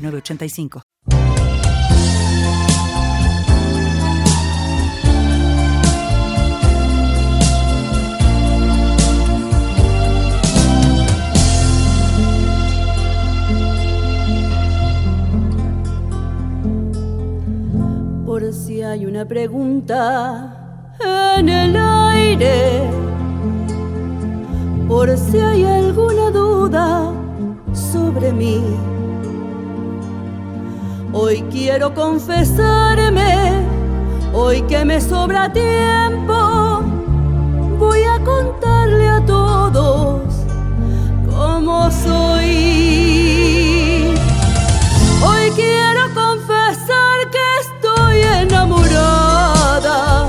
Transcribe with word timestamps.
985. 0.00 0.82
Por 18.26 18.52
si 18.52 18.82
hay 18.82 19.06
una 19.06 19.26
pregunta 19.26 20.96
en 21.36 21.48
el 21.48 21.76
aire, 21.76 22.90
por 24.88 25.16
si 25.16 25.38
hay 25.38 25.64
alguna 25.64 26.30
duda 26.30 27.12
sobre 27.72 28.32
mí 28.32 28.62
Hoy 31.30 31.42
quiero 31.42 31.94
confesarme, 31.94 33.62
hoy 34.32 34.62
que 34.62 34.84
me 34.84 35.00
sobra 35.00 35.52
tiempo, 35.52 36.82
voy 37.78 38.02
a 38.02 38.18
contarle 38.24 39.08
a 39.08 39.24
todos 39.24 40.22
cómo 41.30 41.88
soy. 41.92 42.48
Hoy 45.24 45.52
quiero 45.54 46.12
confesar 46.14 47.30
que 47.30 47.38
estoy 47.60 48.22
enamorada, 48.42 50.26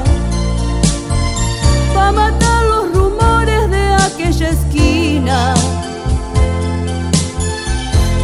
para 1.95 2.11
matar 2.11 2.63
los 2.63 2.93
rumores 2.93 3.71
de 3.71 3.93
aquella 3.95 4.49
esquina, 4.49 5.55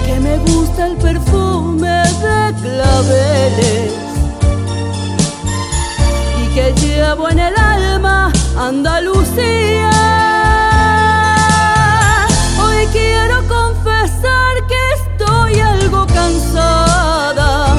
que 0.05 0.19
me 0.19 0.37
gusta 0.37 0.85
el 0.85 0.95
perfume 0.97 1.97
claveles 2.53 3.93
y 6.41 6.55
que 6.55 6.73
llevo 6.81 7.29
en 7.29 7.39
el 7.39 7.57
alma 7.57 8.31
Andalucía. 8.57 9.91
Hoy 12.59 12.87
quiero 12.91 13.47
confesar 13.47 14.53
que 14.67 14.81
estoy 14.95 15.59
algo 15.59 16.05
cansada 16.07 17.75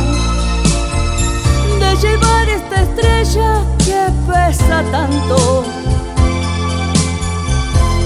de 1.81 1.97
llevar 1.97 2.49
esta 2.49 2.83
estrella 2.83 3.63
que 3.79 4.13
pesa 4.27 4.83
tanto, 4.91 5.65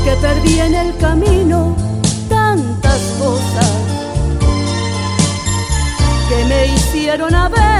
que 0.04 0.12
perdí 0.16 0.60
en 0.60 0.74
el 0.74 0.96
camino 0.98 1.21
me 7.12 7.16
hicieron 7.16 7.34
a 7.34 7.48
veces 7.50 7.71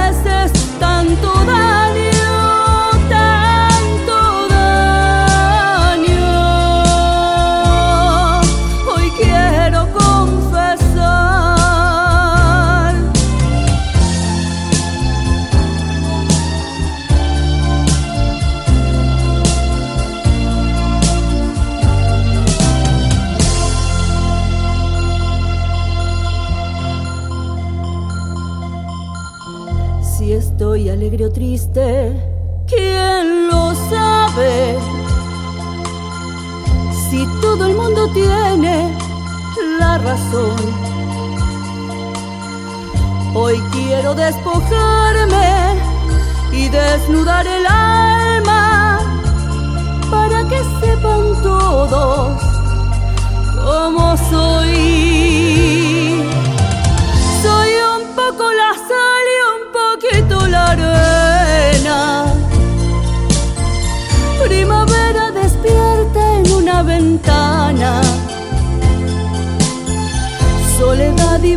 estoy 30.53 30.87
alegre 30.87 31.25
o 31.25 31.31
triste, 31.31 32.13
¿quién 32.67 33.47
lo 33.47 33.73
sabe? 33.89 34.77
Si 37.09 37.25
todo 37.41 37.65
el 37.65 37.75
mundo 37.75 38.07
tiene 38.13 38.95
la 39.79 39.97
razón. 39.97 40.55
Hoy 43.33 43.59
quiero 43.71 44.13
despojarme 44.13 45.75
y 46.51 46.69
desnudar 46.69 47.47
el 47.47 47.65
alma 47.65 47.92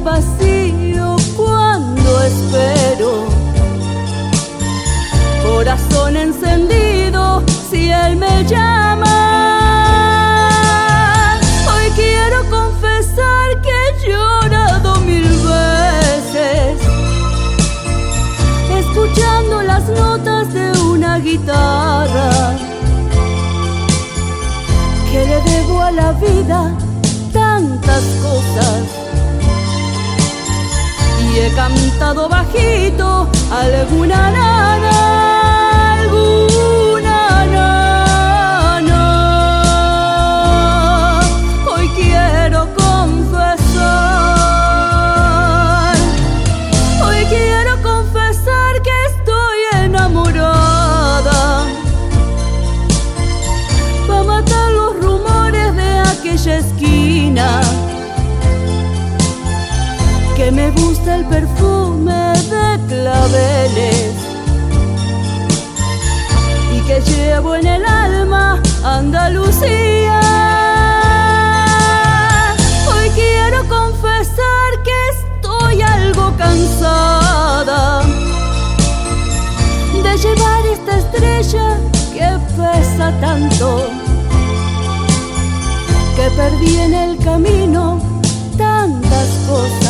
vacío 0.07 1.17
cuando 1.37 2.23
espero. 2.23 3.25
Corazón 5.45 6.17
encendido 6.17 7.43
si 7.69 7.91
él 7.91 8.15
me 8.15 8.45
llama. 8.45 9.17
Hoy 11.73 11.91
quiero 11.97 12.39
confesar 12.49 13.61
que 13.65 13.73
he 13.75 14.09
llorado 14.09 15.01
mil 15.01 15.29
veces 15.55 16.79
escuchando 18.79 19.63
las 19.63 19.89
notas 19.89 20.55
de 20.55 20.71
una 20.83 21.19
guitarra 21.19 22.57
que 25.11 25.19
le 25.31 25.41
debo 25.51 25.83
a 25.83 25.91
la 25.91 26.13
vida 26.13 26.73
tantas 27.33 28.05
cosas 28.23 29.06
he 31.39 31.51
cantado 31.55 32.29
bajito 32.29 33.29
alguna 33.51 33.86
y 66.73 66.81
que 66.81 67.01
llevo 67.01 67.55
en 67.55 67.67
el 67.67 67.85
alma 67.85 68.61
Andalucía. 68.85 70.21
Hoy 72.89 73.11
quiero 73.11 73.69
confesar 73.69 74.83
que 74.85 75.09
estoy 75.15 75.83
algo 75.83 76.33
cansada 76.37 78.03
de 80.03 80.17
llevar 80.17 80.67
esta 80.67 80.99
estrella 80.99 81.79
que 82.15 82.29
pesa 82.57 83.13
tanto, 83.21 83.89
que 86.17 86.31
perdí 86.37 86.79
en 86.79 86.95
el 86.95 87.19
camino 87.19 88.01
tantas 88.57 89.29
cosas 89.49 89.86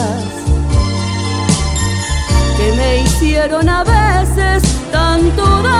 hicieron 3.46 3.69
a 3.69 3.84
veces 3.84 4.62
tanto. 4.90 5.75